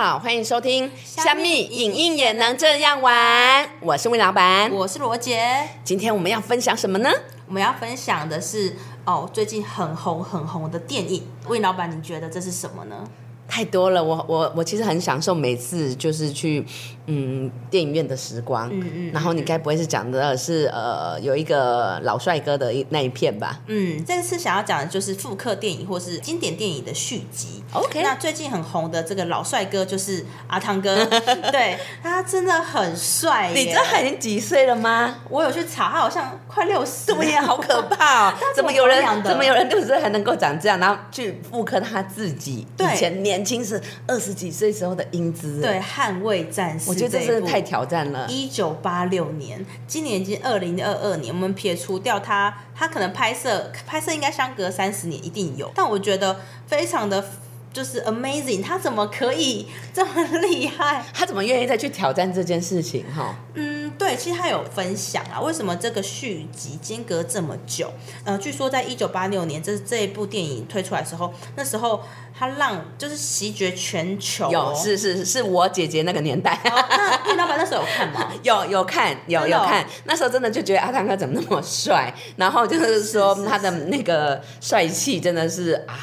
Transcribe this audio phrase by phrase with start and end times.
[0.00, 5.68] 好，欢迎收听《虾米影音也能这样玩》，我是魏老板，我是罗杰。
[5.82, 7.10] 今天我们要分享什么呢？
[7.48, 11.28] 我们要分享的是哦，最近很红很红的电影。
[11.48, 13.08] 魏老板，你觉得这是什么呢？
[13.48, 16.62] 太多了，我我我其实很享受每次就是去
[17.06, 23.58] 嗯电影院的时光，嗯嗯，然后你该不会是讲的是呃有一个老帅哥的一那一片吧？
[23.66, 27.62] 嗯，这次想要讲的就是复刻电影或是经典电影的续集。
[27.72, 31.02] OK，那最近很红的这个老帅哥就是阿汤哥，
[31.50, 33.50] 对他真的很帅。
[33.54, 35.16] 你知道他已经几岁了吗？
[35.30, 38.34] 我有去查，他好像快六十，对呀，好可怕哦！
[38.54, 43.37] 怎么有人怎么有人六十岁还能够长这样，然后去复刻他自己以前年。
[43.38, 48.26] 年轻是二十几岁时候的英姿，对，捍卫战士，我觉得这真的太挑战了。
[48.28, 57.24] 一九八六年，今年已经二零二二年，我们撇除掉他，他可能拍摄拍摄应该相隔三十年，一定有，但我觉得非常的。
[57.72, 61.04] 就是 amazing，他怎么可以这么厉害？
[61.14, 63.04] 他怎么愿意再去挑战这件事情？
[63.14, 67.92] 哈，嗯，对，其实他有分享啊，为什么这个续集间隔这么久？
[68.24, 72.02] 呃，据说在一九八六年，这这一部电影推出来的时候，那时候
[72.36, 76.58] 他让就是席卷全球，有是是是我姐姐那个年代。
[76.64, 78.32] 那老板那时候有看吗？
[78.42, 85.94] 有有看有有看，那时候真的就觉得阿汤哥怎么那么帅，然后就是说他的那个帅气真的是啊。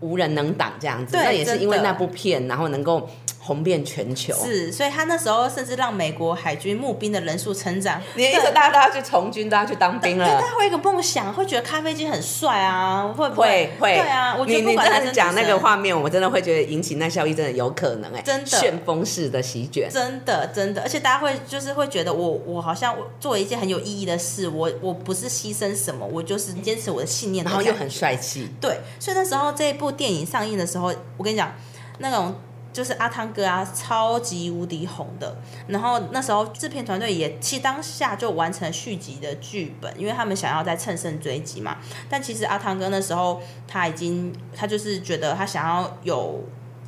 [0.00, 3.08] 无人能挡这样子，那也是因为那部片，然后能够。
[3.46, 8.00] 红遍全球是，所以他那时候甚至让美国海军募兵的人数成长。
[8.14, 10.26] 你的意思，大家都要去从军，都要去当兵了？
[10.26, 13.06] 大家会一个梦想，会觉得咖啡机很帅啊？
[13.14, 13.70] 会不会？
[13.78, 13.96] 会。
[13.96, 28.48] 对啊，我觉得你真的讲那个画面，我真的会觉得引起那效益，真的有可能哎，真的旋风式的席卷，真的真的，而且大家会就是会觉得我我好像做一件很有意义的事，我我不是牺牲什么，我就是坚持我的信念，然后又很帅气。
[28.58, 31.52] 对，所以那时候这一部电影上映的时候，我跟你讲
[31.98, 32.34] 那种。
[32.74, 35.34] 就是阿汤哥啊，超级无敌红的。
[35.68, 41.78] 然后那时候制片团队也其实当下就完成续集的剧本，因为他们想要在乘胜追击嘛。
[42.10, 46.42] 但其实阿汤哥那时候他已经，他就是觉得他想要有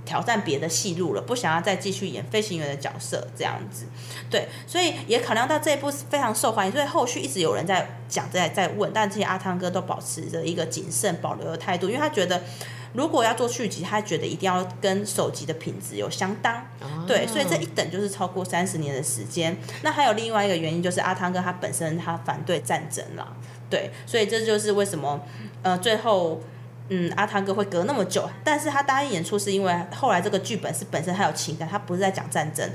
[0.06, 3.84] 挑战别的戏路了，不想要再继续演飞行员的角色这样子。
[4.30, 12.42] 对，所以也考量到这一部非常受欢迎，所以后续一直有人在讲在在问，但这些阿汤哥都保持着一个谨慎保留的态度，因为他觉得。
[12.92, 16.66] 如果要做续集，他觉得一定要跟首集的品质有相当，
[17.06, 19.54] 对，所以这一等就是超过三十年的时间。
[19.82, 23.36] 那还有另外一个原因，就是阿汤哥他本身他反对战争了，
[23.68, 25.20] 对，所以这就是为什么
[25.62, 26.40] 呃最后
[26.88, 32.68] 嗯阿汤哥会隔那么久，但是他答应演出是因为后来这个剧本是本身他有情感，他不是在讲战争。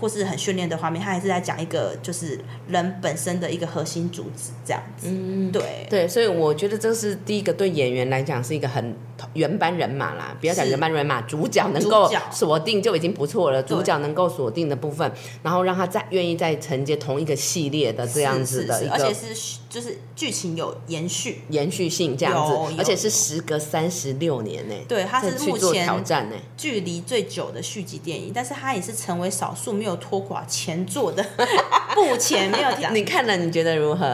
[0.00, 5.08] 或是很训练的画面，他还是在讲一个就是人本身的一个核心主旨这样子。
[5.10, 8.94] 嗯，对对，所以我觉得这是第一个对演员来讲是一个很
[9.34, 13.60] 原班人马啦，不要讲原班人马，主角能够锁定就已经不错了。
[13.60, 15.10] 主角能够锁定的部分，
[15.42, 19.34] 然后让他再愿意再承接同一个系列的这样子的一个，而且是
[19.68, 24.74] 就是剧情有延续延续性这样子，而且是时隔三十六年呢。
[24.86, 29.88] 对，它是目前挑战呢距离最久的续集电影，但是它也是成为少数没有。
[29.88, 31.24] 有拖垮前作的
[31.96, 34.04] 目前没有讲，你看了你觉得如何？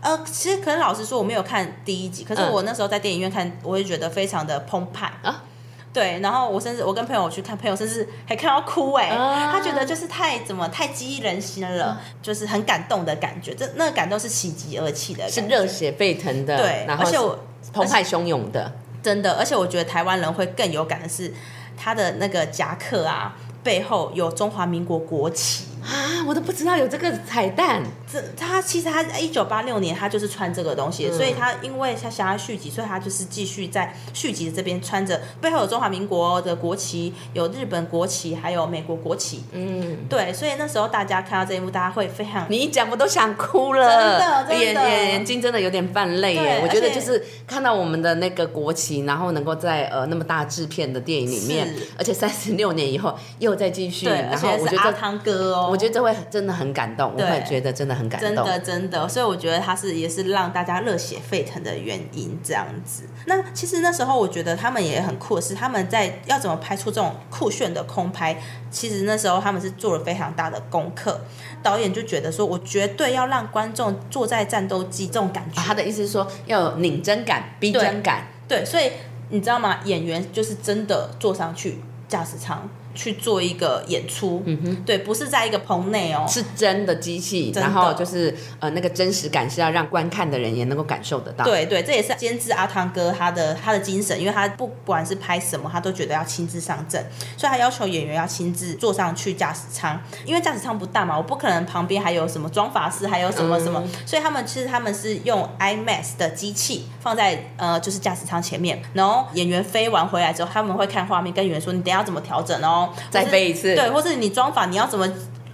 [0.00, 5.44] 呃，其实可能老实说我没有看第一集，可是我那时候在电影院看，我会觉得非常的澎湃啊。
[5.92, 17.38] 对，然后我甚至我跟朋友去看，朋友甚至还看到哭哎，他觉得就是太怎么太激人心了，就是很感动的感觉，这那个感动是喜极而泣的，是热血沸腾的，对，而且我
[17.72, 21.32] 澎湃汹涌的，真的，而且我觉得台湾人会更有感的是
[21.76, 23.36] 他的那个夹克啊。
[23.62, 26.24] 背后有中华民国国旗啊！
[26.26, 27.82] 我都不知道有这个彩蛋。
[28.12, 39.44] 这他其实他一九八六年他就是穿这个东西，所以他因为他想要续集，所以他就是继续在续集的这边穿着背后有中华民国的国旗，有日本国旗，还有美国国旗。
[39.52, 46.60] 嗯，对，所以那时候大家看到这一幕，大家会非常你一讲我都想哭了，真的，眼眼眼睛真的有点泛泪耶。
[46.64, 58.34] 我觉得就是看到我们的那个国旗，然后能够在呃那么大制片的电影里面，而且三十六年以后又再继续，然后我觉得汤哥哦，我觉得这会真的很感动，我会觉得真的很感动。
[58.34, 63.04] 真的真的，所以我觉得他是也是让大家热血沸腾的原因这样子。
[63.26, 68.36] 那其实那时候我觉得他们也很酷，是他们在要怎么拍出这种酷炫的空拍。
[68.70, 71.20] 其实那时候他们是做了非常大的功课，
[71.62, 75.60] 导演就觉得说，我绝对要让观众坐在战斗机这种感觉。
[75.60, 78.28] 他的意思是说要有拧真感、逼真感。
[78.48, 78.90] 对，所以
[79.28, 79.80] 你知道吗？
[79.84, 81.78] 演员就是真的坐上去
[82.08, 82.68] 驾驶舱。
[82.94, 91.44] 去做一个演出，嗯哼，对，不是在一个棚内哦，是真的机器，然后就是呃那个真实感是要让观看的人也能够感受得到。
[91.44, 97.04] 对对，这也是监制阿汤哥他的他的精神，因为他不管是拍什么，他都觉得要亲自上阵，
[97.36, 112.79] 所以他要求演员要亲自坐上去驾驶舱，因为驾驶舱不大嘛，我不可能旁边还有什么装法师，还有什么什么，所以他们其实他们是用 IMAX 的机器放在呃就是驾驶舱前面，然后演员飞完回来之后，他们会看画面，跟演员说你等下怎么调整哦。
[113.10, 115.08] 再飞一次，对，或者你装法你要怎么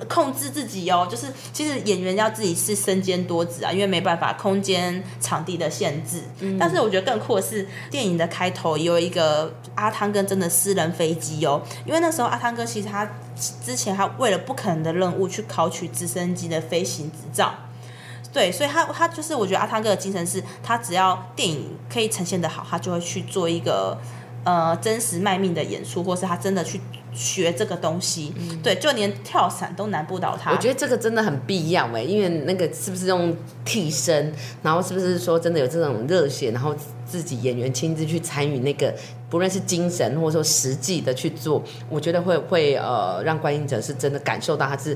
[0.08, 1.08] 控制自己哦？
[1.10, 6.20] 就是其实演员要自己是身兼多职啊，因为没办法空间场地的限制。
[6.58, 13.10] 但是我觉得更酷的是电影的开头有一个阿汤哥真的私人飞机哦，因为那时候阿汤哥其实他
[13.64, 17.54] 之前他为了不可能的任务去考取直升机的飞行执照，
[18.32, 23.98] 对，所以他他就是我觉得阿汤哥的精神是他只要电影可以呈现的好，他就会去做一个
[24.46, 26.80] 呃真实卖命的演出，或是他真的去。
[27.18, 28.30] 学这个东西，
[28.62, 30.52] 对，就连跳伞都难不倒他。
[30.52, 33.34] 我觉得这个真的很必要哎，因为那个是不是用
[33.64, 34.30] 替身，
[34.62, 36.76] 然后是不是说真的有这种热血，然后
[37.06, 38.94] 自己演员亲自去参与那个，
[39.30, 44.94] 不论是精神或者说实际的去做，我觉得会会呃让观影者是真的感受到他是。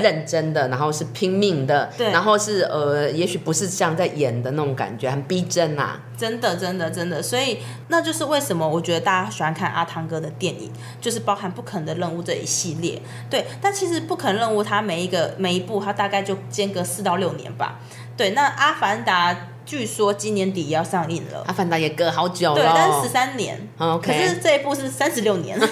[0.00, 6.00] 认真的，然后是拼命的，然后是呃，也许不是像在演的那种感觉，很逼真呐。
[6.16, 7.58] 真的，真的，真的，所以
[7.88, 10.70] 那就是为什么我觉得大家喜欢看阿汤哥的电影，
[11.00, 13.00] 就是包含《不可能的任务》这一系列。
[13.28, 17.80] 对，但其实《不可能任务》它每一个每一部，它大概就间隔四到六年吧。
[18.16, 19.34] 对，那《阿凡达》。
[19.66, 25.58] 据说今年底要上映了，阿凡达也隔好久了，对，但是十三年，OK，可是这一部是三十六年，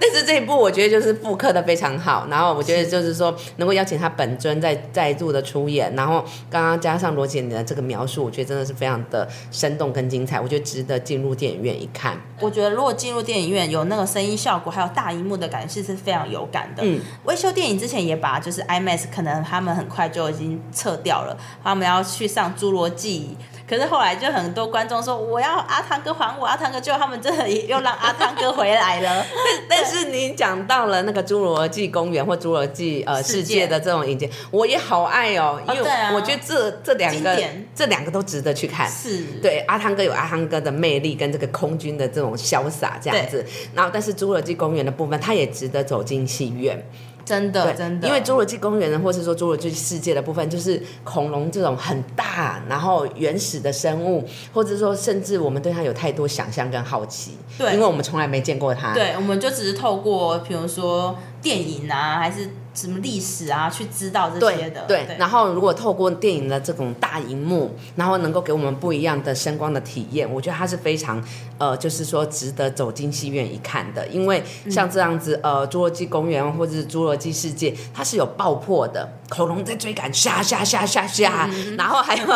[0.00, 12.20] 但是这一部我觉得就是复刻的非常好，然后我觉得就是说能够邀请他本尊再再度的出演，然后刚刚加上罗姐你的这个描述，我觉得真的是非常的生动跟精彩，我觉得值得进入电影院一看。
[12.40, 16.82] 我觉得如果进入电影院有那个声音效果，还有大荧幕的感觉是非常有感的。
[16.84, 22.23] 嗯，微修电影之前也把就是 IMAX 可能他们很快就已经撤掉了，他们要去。
[22.26, 23.36] 上侏罗纪，
[23.68, 29.24] 可是后来就很多观众说我要阿汤哥还我，阿汤哥就他们真的又让阿汤哥回来了。
[29.68, 37.38] 但是你讲到了那个侏罗纪公园或侏罗纪呃世界的这种影片，我也好爱哦，因为我觉得这这两个
[37.74, 38.88] 这两个都值得去看。
[38.90, 43.44] 是对阿汤哥有阿汤哥的魅力跟这个空军的这种潇洒这样子，
[43.74, 46.82] 然后但是侏罗纪公园的部分，它也值得走进戏院。
[47.24, 62.50] 真的，真的，因为侏罗纪公园呢，或是说侏罗纪世界的部分，就是恐龙这种很大，然后原始的生物，或者说甚至我们对它有太多想象跟好奇，对，因为我们从来没见过它，对，我们就只是透过，比如说电影啊，还是。
[62.74, 64.82] 什么历史啊，去知道这些的。
[64.88, 71.22] 对，然后如果透过电影的这种大荧幕，然后能够给我们不一样的声光的体验，我觉得它是非常
[71.56, 74.04] 呃，就是说值得走进戏院一看的。
[74.08, 81.48] 因为像这样子呃，侏罗纪公园或者是侏罗纪世界，它是有爆破的，恐龙在追赶，下下下下下，
[81.78, 82.26] 然后还有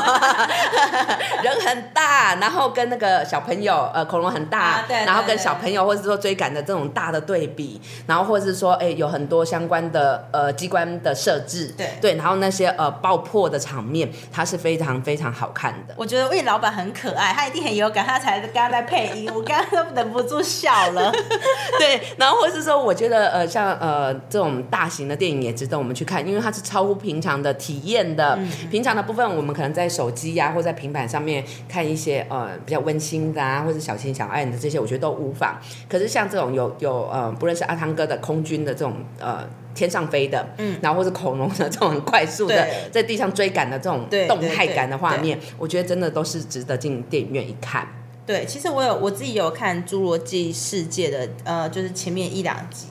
[1.42, 10.27] 人很大，然后跟那个小朋友呃，恐龙很大，然后跟小朋友或者说追赶的这种大的对比，然后或者是说哎，有很多相关的。
[10.30, 15.94] 呃，机关的设置，对对，然后那些呃爆破的场面，它是非常非常好看的。
[15.96, 21.10] 我觉得魏老板很可爱，他一定很有感，他才刚刚在配音，我刚刚都忍不住笑了。
[21.78, 28.38] 对，然后或是说，我觉得呃，像呃这种大型的电影也值得我们去看，因为它是超乎平常的体验的。
[28.70, 35.58] 平常的部分，我们可能在手机呀，或在平板上面看一些呃比较温馨的啊，或者小情小爱的这些，我觉得都无妨。
[35.88, 39.48] 可是像这种有有呃，不论是阿汤哥的空军的这种呃。
[39.78, 47.86] 天上飞的，嗯，然后或是恐龙的这种很快速的在地上追赶的这种动态感的画面，我觉得真的都是值得进电影院一看。
[48.26, 52.86] 对，其实我有我自己有看《侏罗纪世界》的，呃，就是前面一两集，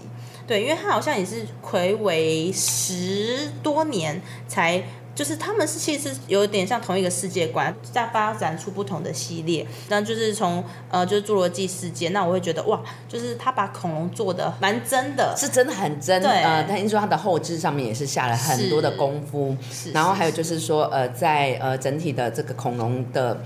[0.47, 4.81] 对，因为它好像也是魁违十多年才。
[5.17, 9.65] 就是他们是其实有点像同一个世界观，在发展出不同的系列。
[9.89, 16.21] 那就是从呃，就是侏罗纪世界，那我会觉得哇，就是他把恐龙做的蛮真的，是真的很真。
[16.21, 19.57] 对呃，他听说他的后置上面也是下了很多的功夫。
[19.71, 19.91] 是。
[19.91, 23.41] 然后还有就是说，呃，在呃整体的这个恐龙的。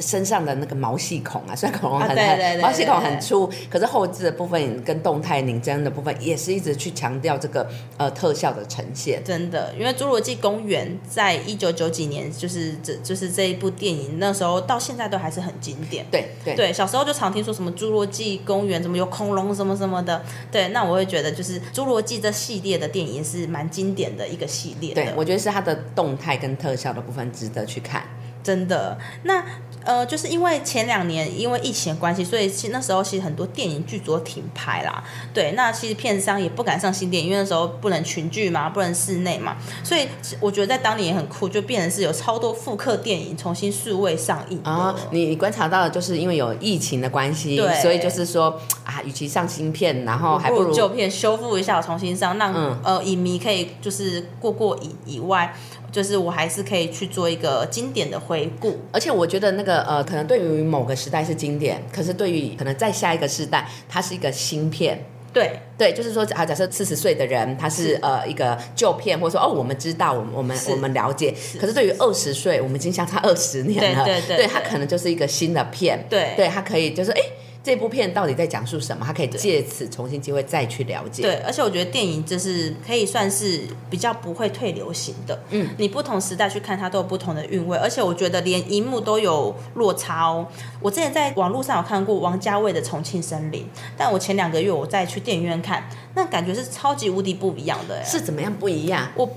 [0.00, 9.22] 身上的那个毛细孔啊， 虽然恐龙很很毛细孔很粗，可是后置的部分跟动态拧针的部分也是一直去强调这个呃特效的呈现。
[9.24, 16.06] 真的，因为《侏罗纪公园》在一九九几年，就是这就是这一部电影，那时候到现在都还是很经典。
[16.10, 20.22] 对对对，小时候就常听说什么《侏罗纪公园》怎么有恐龙什么什么的。
[20.50, 24.94] 对，那我会觉得就是《侏罗纪》这系列的电影是蛮经典的一个系列。
[24.94, 28.02] 对，我觉得是它的动态跟特效的部分值得去看。
[28.42, 28.96] 真的。
[29.24, 29.44] 那
[29.88, 35.02] 呃，就是因为前两年因为疫情的关系，所以其实那时候其实很多电影剧组都停拍啦。
[35.32, 39.56] 对，那其实片商也不敢上新电影，因为那时候不能群聚嘛，不能室内嘛。
[39.82, 40.06] 所以
[40.40, 44.60] 我觉得在当年也很酷，就变成是有超多复刻电影重新数位上映。
[44.62, 52.52] 啊，你观察到的就是因为有疫情的关系，所以就是说啊，与其上新片，然后还不如旧片修复一下，重新上，让
[52.84, 55.54] 呃影迷可以就是过过瘾以外。
[55.90, 65.02] 就是我还是可以去做一个经典的回顾，而且我觉得那个呃，可能对于某个时代是经典，可是对于可能在下一个时代，它是一个新片。
[65.32, 65.58] 对。
[65.78, 76.34] 对，就是说啊，假设四十岁的人他是呃一个旧片，或者说哦，我们知道，我们我们我们了解，可是对于二十岁，我们已经相差二十年了，对对对，他可能就是一个新的片，对。
[76.36, 77.20] 对，他可以就是哎。
[77.68, 79.04] 这部片到底在讲述什么？
[79.04, 81.22] 他可以借此重新机会再去了解。
[81.22, 83.60] 对，而且我觉得电影就是可以算是
[83.90, 85.38] 比较不会退流行的。
[85.50, 90.46] 嗯，你不同时代去看它都有不同的韵味，而且我觉得连荧幕都有落差哦。
[90.80, 93.64] 我之前在网络上有看过王家卫的《重庆森林》，
[93.98, 98.02] 但我前两个月我再去电影院看，那感觉是超级无敌不一样的。
[98.02, 99.12] 是怎么样不一样？
[99.14, 99.28] 我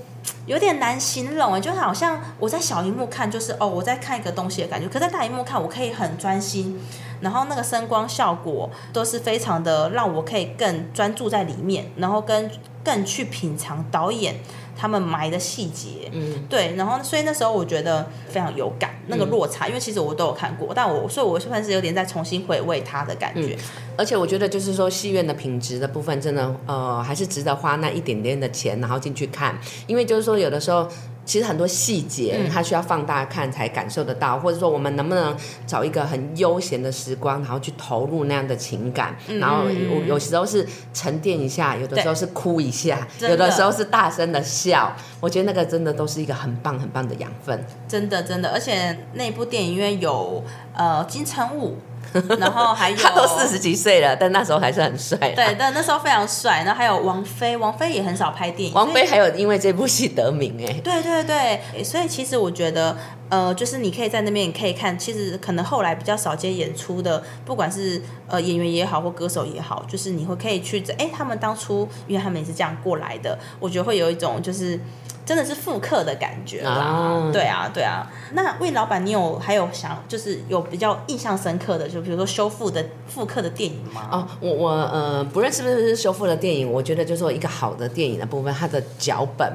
[0.46, 6.80] 有点难形容哎，就好像我在小荧幕看就是哦我在看一个东西的感觉，可在大荧幕看我可以很专心。
[7.20, 12.50] 然后那个声光效果都是非常的，让我可以更专注在里面，然后跟
[12.82, 14.34] 更去品尝导演
[14.76, 23.56] 他们埋的细节，嗯，对，然后所以那时候我觉得非常有感，那个落差，因为其实我都有看过，但我所以我算是有点在重新回味它的感觉，
[23.96, 30.88] 而且我觉得就是说戏院的品质的部分，真的呃还是值得花那一点点的钱，然后进去看，因为就是说有的时候。
[31.24, 35.36] 其实很多细节，它需要放大看才感受得到，或者说我们能不能
[35.66, 47.64] 找一个很悠闲的时光，然后去投入那样的情感，然后有有时候是沉淀一下，有的时候是哭一下，有的时候是大声的笑，我觉得那个真的都是一个很棒很棒的养分。
[47.86, 50.42] 真的真的，而且那部电影院有
[50.74, 51.76] 呃金城武。
[52.38, 55.16] 然后还有他都四十几岁了，但那时候还是很帅。
[55.16, 56.62] 对，但那时候非常帅。
[56.64, 58.74] 然后还有王菲，王菲也很少拍电影。
[58.74, 60.72] 王菲还有因为这部戏得名哎。
[60.84, 62.96] 对对对，所以其实我觉得，
[63.32, 74.78] 呃，就是你可以在那边可以看，其实可能后来比较少接演出的，不管是呃演员也好或歌手也好，就是你会可以去，哎，他们当初因为他们也是这样过来的，我觉得会有一种就是。
[75.24, 78.10] 真的是复刻的感觉啦，对啊，对啊。
[78.32, 84.08] 那魏老板，你有还有想就是有比较印象深刻的，就比如说修复的复刻的电影吗？
[84.10, 89.48] 哦，我我呃，不论是不是修复的电影，我觉得就是说一个好的电影的部分，它的脚本。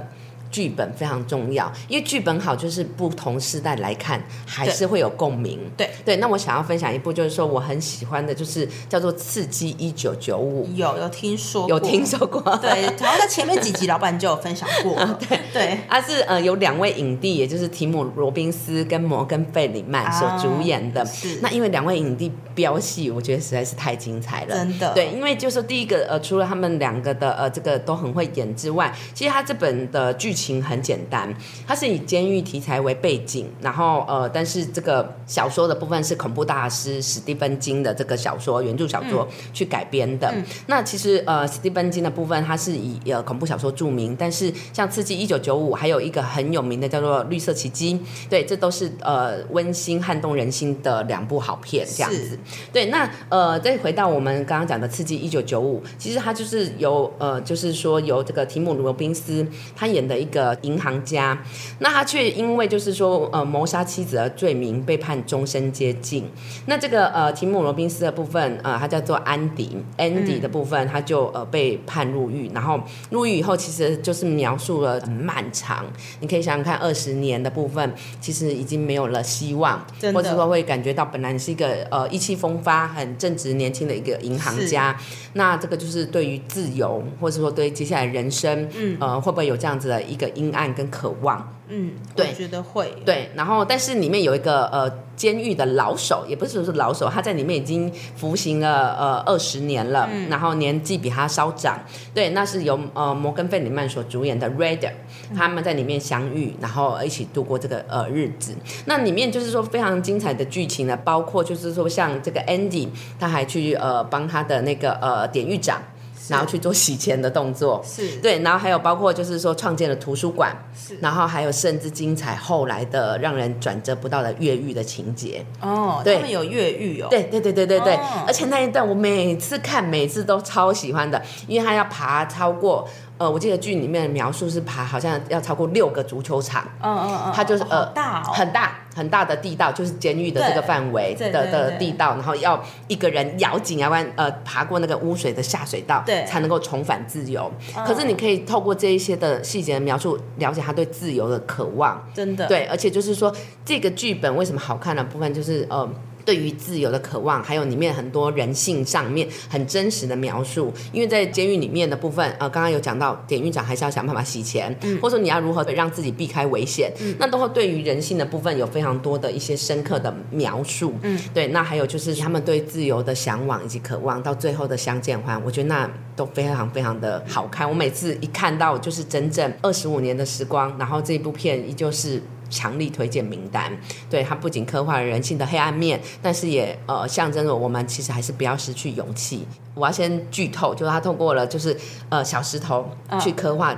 [0.52, 5.60] 剧本非常重要，因为剧本好，就是不同时代来看还是会有共鸣。
[5.76, 10.68] 对对，那我想要分享一部，就是说我很喜欢的，就是叫做《刺激一九九五》。
[10.76, 12.42] 有有听说，有听说过。
[12.58, 14.96] 对，然后在前面几集，老板就有分享过。
[15.28, 21.06] 对 对，他是呃有两位影帝，也就是提姆·罗宾斯跟摩根·费里曼所主演的。
[21.06, 21.40] 是。
[21.42, 24.56] 那因为两位影帝飙戏，我觉得实在是太精彩了。
[24.56, 24.92] 真的。
[24.96, 31.32] 对，因为就是第一个呃，除了他们两个的呃这个都很会演之外，其实他这本的剧情很简单。
[31.68, 40.34] 它是以监狱题材为背景，然后呃，但是这个小说的部分是恐怖大师史蒂芬金的这个小说原著小说去改编的。
[40.66, 47.94] 那其实呃，史蒂芬金的部分，它是以呃恐怖小说著名，但是像《刺激一九九五》，还有一个很有名的叫做《绿色奇迹》，
[48.30, 52.40] 对，这都是呃温馨撼动人心的两部好片，这样子。
[52.74, 60.98] 对，那呃，再回到我们刚刚讲的《刺激一九九五》，其实它就是由呃，就是说由这个提姆罗宾斯他演的一个银行。
[61.08, 61.38] 家，
[61.80, 66.26] 那他却因为就是说呃谋杀妻子的罪名被判终身监禁。
[66.66, 72.52] 那这个呃提姆罗宾斯的部分呃他叫做安迪，Andy 的部分他就呃被判入狱。
[72.54, 72.80] 然后
[73.12, 75.86] 入狱以后其实就是描述了很漫长，
[76.20, 85.00] 你可以想想看二十年的部分，其实已经没有了希望，或者说会感觉到本来是一个呃意气风发、很正直年轻的一个银行家，
[85.34, 88.98] 那这个就是对于自由或者说对接下来人生，嗯。
[89.00, 90.88] 呃会不会有这样子的一个阴暗跟。
[90.90, 101.78] 渴望，嗯，对，觉得会，对，然后但是里面有一个呃监狱的老手，也不是说是老手，他在里面已经服刑了呃二十年了，然后年纪比他稍长，
[102.14, 104.92] 对，那是由呃摩根费里曼所主演的 Raider，
[105.36, 108.56] 他们在里面相遇，然后一起度过这个呃日子。
[108.86, 112.88] 那里面就是说非常精彩的剧情呢，包括就是说像这个 Andy，
[113.20, 115.82] 他还去呃帮他的那个呃典狱长。
[116.28, 132.88] 然后去做洗钱的动作，是对，然后还有包括就是说创建了图书馆，是，然后还有甚至精彩后来的让人转折不到的越狱的情节哦，他们有越狱哦，对对对对对对，而且那一段我每次看每次都超喜欢的，因为他要爬超过。
[133.18, 136.68] 呃，我记得剧里面的描述是爬，好像要超过六个足球场。
[136.82, 147.52] 嗯嗯嗯，它就是呃大，很大很大的地道，就是监狱的这个范围的的地道，然后要一个人咬紧牙关，呃，爬过那个污水的下水道，对，才能够重返自由。
[147.86, 153.34] 可是你可以透过这一些的细节的描述，了解他对自由的渴望，真的，对，而且就是说
[153.66, 155.90] 这个剧本为什么好看的部分，就是呃。
[156.28, 160.74] 对于自由的渴望，还有里面很多人性上面很真实的描述。
[160.92, 170.94] 因为在监狱里面的部分，呃，刚刚有讲到，典狱长还是要想办法洗钱，嗯或者说你要如何让自己避开危险，嗯那都会对于人性的部分有非常多的一些深刻的描述。
[171.04, 177.70] 嗯，对，那还有就是他们对自由的向往以及渴望，到最后的相见欢，我觉得那都非常非常的好看。
[177.70, 182.22] 我每次一看到就是整整二十五年的时光，然后这部片依旧是。
[182.50, 183.72] 强力推荐名单，
[184.10, 189.46] 对它不仅刻画了人性的黑暗面，但是也呃象征着我们其实还是不要失去勇气。
[189.74, 191.76] 我要先剧透，就是他透过了就是
[192.10, 192.90] 呃小石头
[193.22, 193.78] 去刻画，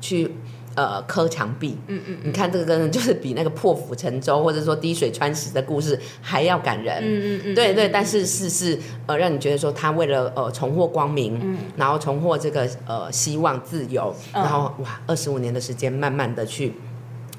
[0.00, 0.34] 去
[0.74, 1.78] 呃刻墙壁。
[1.86, 6.98] 嗯嗯，你看这个就是比那个破釜沉舟或者说滴水穿石的故事还要感人。
[7.00, 16.74] 嗯嗯嗯，对对，但是是是呃让你觉得说他为了呃重获光明，嗯，然后重获这个呃希望自由，然后哇二十五年的时间慢慢的去。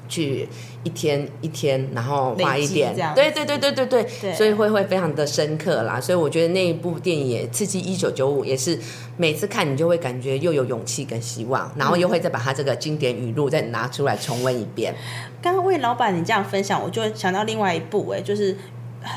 [0.08, 0.48] 去
[0.82, 6.00] 一天一天，然后画一点，对对对对对对，所以会会非常的深刻啦。
[6.00, 8.78] 所以我觉得那一部电影也刺激一九九五，也是
[9.16, 14.94] 每次看你就会感觉又有勇气跟希望，然后又会再把它这个经典语录再拿出来重温一遍。
[15.42, 18.56] 刚刚魏老板你这样分享，我就想到另外一部哎，就是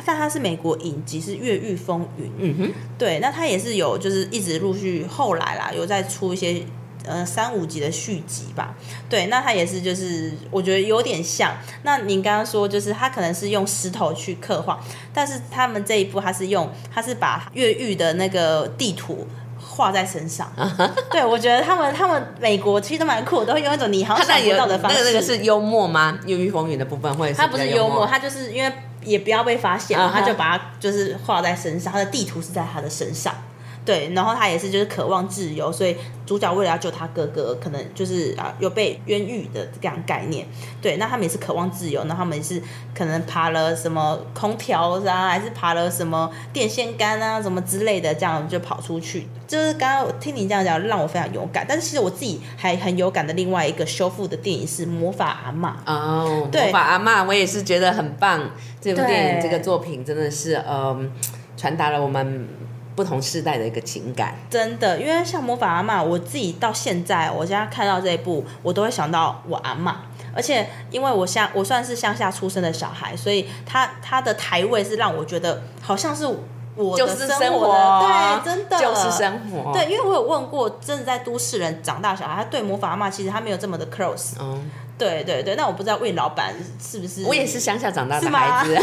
[0.05, 6.61] 但它是美国影集是《越狱风云》，嗯哼，对，那它也是有就是一直陆续后来啦，有在出一些。
[7.03, 8.75] 呃，三五集的续集吧，
[9.09, 11.51] 对，那它也是，就是我觉得有点像。
[11.81, 14.79] 那您刚刚说，就是他可能是用石头去刻画，
[15.11, 19.27] 但是他们这一部，他是用，他是把越狱的那个地图
[19.59, 20.51] 画在身上。
[21.09, 24.97] 对，我觉得他们他们美国其实都蛮酷，都会用一种你好像想不到的方式。
[24.99, 26.19] 那个那个是幽默吗？
[26.27, 27.33] 越狱风云的部分会？
[27.33, 28.71] 他不是幽默，他就是因为
[29.03, 33.33] 也不要被发现嘛，他就把它就是画在身上，他的地图是在他的身上。
[33.83, 40.45] 对，然后他也是就是渴望自由，所以主角为了要救他哥哥，可能就是啊有被冤狱的这样概念。
[40.79, 42.61] 对，那他们也是渴望自由，那他们也是
[42.95, 49.27] 可能爬了什么空调啊，还是爬了什么电线杆啊，什么之类的，这样就跑出去。
[49.47, 51.65] 就是刚刚我听你这样讲，让我非常有感。
[51.67, 58.51] 但是其实我自己还很有感的另外一个修复的电影是《魔法阿妈》哦，《魔法阿妈》我也是觉得很棒。
[58.79, 61.11] 这部电影这个作品真的是嗯，
[61.57, 62.47] 传达了我们。
[63.01, 70.01] 不同世代的一个情感，真的，因为像魔法阿妈，我自己到现在，我现在看到这一部，我都会想到我阿妈。
[70.35, 76.27] 而且，因为我乡，我算是乡下出生的小孩，所以他他的台位是让我觉得好像是
[76.75, 79.73] 我的生活，对，真的就是生活。
[79.73, 84.35] 对，因为我有问过，真的在都市人长大小孩，他对魔法阿妈其实他没有这么的 close。
[85.01, 87.23] 对对对，那我不知道魏老板是不是？
[87.25, 88.77] 我也是乡下长大的孩子，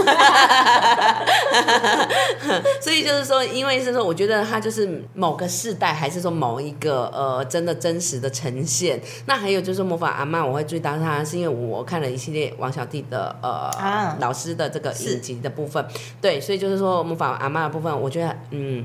[2.82, 9.00] 所以就是说，因为是说，我觉得他就是某个世代，还是说某一个呃，真的真实的呈现。
[9.26, 13.70] 那还有就是魔法阿妈，我会注意到他，是因为我看了一系列王小弟的呃
[14.18, 15.86] 老师的这个影集的部分，
[16.20, 18.84] 对，所以就是说魔法阿妈的部分，我觉得嗯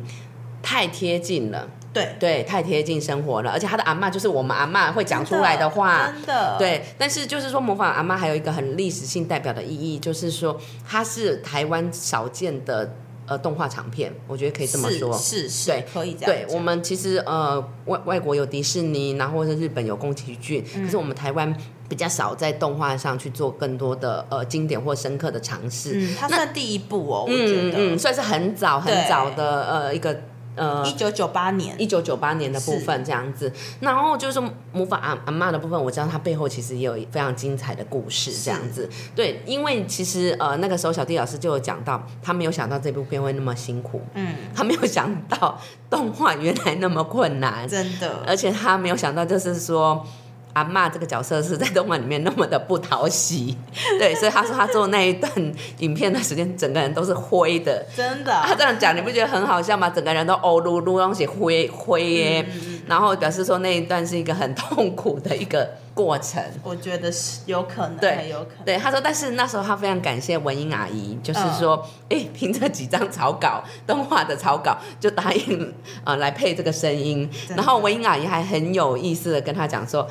[0.74, 1.70] 太贴近了。
[1.94, 6.56] 对对，太贴近生活了，而且他的阿妈就是我们阿妈会讲出来的话，真的。
[6.58, 12.96] 对，但是就是说模仿阿妈还有一个很历史性代表的意义，就是说它是台湾少见的
[13.28, 16.26] 呃动画长片，我觉得可以这么说，是是，对，可以这样。
[16.26, 21.56] 对我们其实呃外外国有迪士尼，然后或者日本有宫崎骏，可是我们台湾
[21.88, 25.92] 比较少在动画上去做更多的呃经典或深刻的尝试。
[25.94, 30.20] 嗯，它算第一部哦，我觉得嗯算是很早很早的呃一个。
[30.56, 34.39] 呃，一九九八年，一九九八年的部分这样子，然后就是
[34.72, 38.89] 模仿阿阿妈的部分，我知道它背后其实也有非常精彩的故事这样子。
[39.16, 50.06] 对，因为其实呃那个时候小弟老师就有讲到，他没有想到这部片会那么辛苦，嗯，他没有想到动画原来那么困难，真的，而且他没有想到就是说。
[50.54, 53.58] 阿妈这个角色是在动漫里面那么的不讨喜，
[54.00, 55.32] 对，所以他说他做那一段
[55.80, 58.32] 影片的时间，整个人都是灰的，真的。
[58.46, 59.89] 他这样讲，你不觉得很好笑吗？
[59.89, 62.46] 整个人都哦噜噜东西灰灰耶，
[62.88, 66.42] 然后表示说那一段是一个很痛苦的一个过程。
[66.63, 68.66] 我觉得是有可能，对，有可能。
[68.66, 77.28] 对，他说，但是那时候他非常感谢文英阿姨，就是说，哎，凭这几张草稿，动画的草稿就答应啊来配这个声音。
[77.50, 80.08] 然后文英阿姨还很有意思的跟他讲说。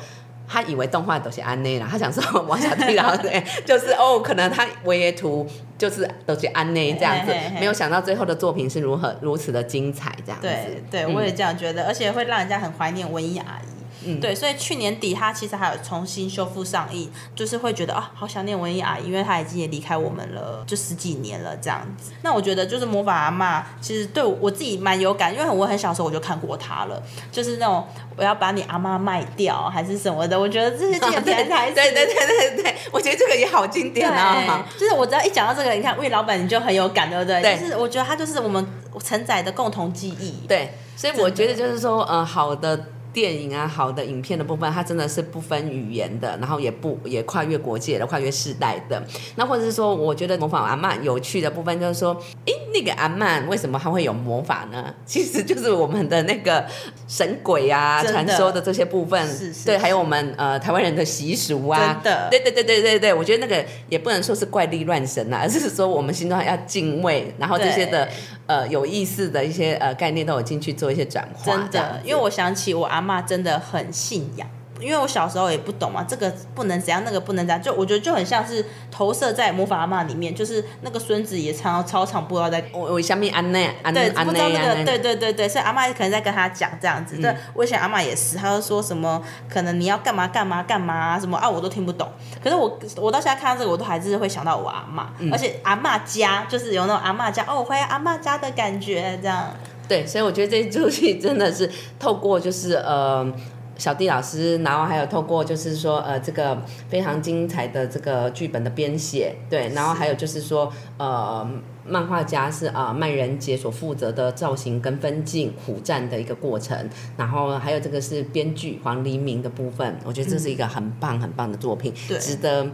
[0.53, 5.47] 他以为动画都是安内啦，他想说王小弟然后对， 就是哦，可能他唯一图
[5.79, 10.47] 就是都是安内这样子，没有想到最后的作品是如何如此的精彩这样子。
[10.47, 13.72] 对，对我也这样觉得，而且会让人家很怀念文艺阿姨。
[14.05, 22.11] 嗯，对，所以去年底他其实还有重新修复上映，就是会觉得啊，好想念文艺阿姨，因为她已经也离开我们了，就十几年了这样子。
[22.21, 27.85] 那我觉得就是魔法阿妈，其实对我自己蛮有感，因为我很小时候我就看过她了，就是那种
[28.15, 34.65] 我要把你阿妈卖掉还是什么的，我觉得这些经典台词，对对对对对，我觉得这个也好经典啊。
[34.77, 37.41] 就是我只要一讲到这个，你看魏老板你就很有感，对不对？
[37.41, 38.65] 对，就是我觉得他就是我们
[39.03, 40.45] 承载的共同记忆。
[40.47, 42.87] 对，所以我觉得就是说，呃，好的。
[43.13, 49.01] 电影啊，好的影片的部分，它真的是不分语言的，然后也不也跨越国界的，跨越世代的。
[49.35, 54.93] 那或者是说，我觉得模仿阿曼有趣的部分就是说，诶，那个阿曼为什么他会有魔法呢？
[55.05, 56.65] 其实就是我们的那个
[57.07, 59.25] 神鬼啊，传说的这些部分，
[59.65, 68.09] 对，还有我们呃台湾人的习俗啊，对对对对对对，我觉得那个也不能说是怪力乱神啊， 而是说我们心中要敬畏，然后这些的。
[68.45, 74.45] 呃，有意思的一些呃概念都有进去做一些转化，真的，因为我想起我阿妈真的很信仰。
[74.79, 87.17] 因为我小时候也不懂嘛，这个不能怎样，那个不能怎样，就我觉得就很像是投射在魔法阿妈里面，就是那个孙子也常操场不知道在我我下面安内安对不知道那个对对对对，所以阿妈可能在跟他讲这样子。
[87.21, 92.09] 对，我以前阿妈也是，他就说什么可能你要干嘛干嘛干嘛什么啊，我都听不懂。
[92.43, 99.51] 可是我我到现在看到这个，我都还是会想到我阿妈，而且阿妈家就是有那种阿妈家哦，回阿妈家的感觉这样。
[99.87, 103.31] 对，所以我觉得这出戏真的是透过就是呃。
[103.77, 111.47] 小弟老师，然后还有透过就是说，呃，这个非常精彩的这个剧本的编写，对，然后还有就是说，呃，
[111.85, 122.67] 漫画家是啊，麦仁杰所负责的造型跟分镜、苦战的一个过程，然后还有这个是编剧黄黎明的部分，我觉得这是一个很棒很棒的作品，值得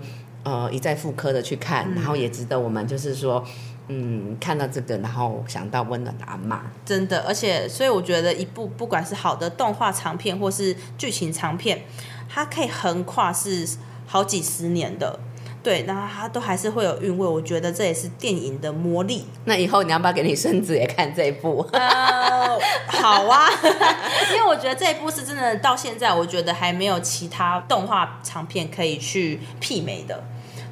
[0.43, 3.43] 呃一再复刻的去看，然后也值得我们就是说。
[3.91, 11.81] 嗯，看到这个，然后想到温暖的阿妈，真的，而且，所以我觉得一部不管是好的动画长片或是剧情长片，
[12.29, 13.67] 它可以横跨是
[14.05, 15.19] 好几十年的，
[15.63, 17.27] 对，然后它都还是会有韵味。
[17.27, 19.25] 我觉得这也是电影的魔力。
[19.45, 21.67] 那以后你要不要给你孙子也看这一部？
[21.73, 23.49] 呃，好啊，
[24.31, 30.23] 因为我觉得这一部是真的，到现在我觉得还没有其他动画长片可以去媲美的。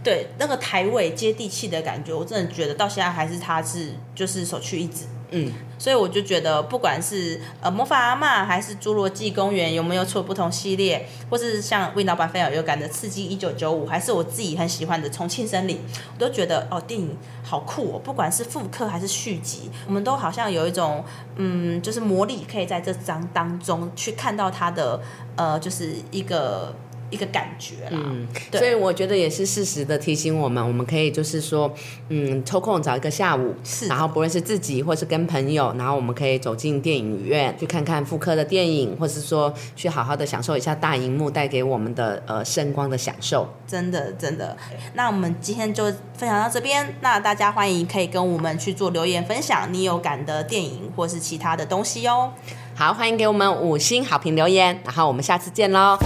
[0.07, 5.03] 对那个台尾接地气的感觉，我真的觉得到现在还是他是就是首屈一指。
[5.31, 15.77] 嗯，所以我就觉得不管是呃魔法阿妈还是侏罗纪公园有没有出不同系列，或是像魏老板非常有感的刺激一九九五，还是我自己很喜欢的重庆森林，
[16.15, 21.03] 我都觉得哦电影好酷哦，不管是复刻还是续集，我们都好像有一种
[21.35, 25.01] 嗯就是魔力，可以在这张当中去看到它的
[25.35, 26.73] 呃就是一个。
[27.09, 31.73] 一个感觉啦，嗯，所以我觉得也是适时的提醒我们，我们可以就是说，
[32.09, 43.47] 嗯，抽空找一个下午，是，然后不论是自己或是跟朋友，然后我们可以走进电影院去看看复刻的电影，或是说去好好的享受一下大荧幕带给我们的呃声光的享受。
[43.65, 44.57] 真的真的，
[44.93, 52.31] 那我们今天就分享到这边，那大家欢迎可以跟我们去做留言分享你有感的电影或是其他的东西哦。
[52.75, 55.97] 好，欢迎给我们五星好评留言，然后我们下次见喽。